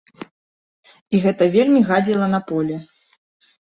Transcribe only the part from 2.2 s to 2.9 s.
на поле.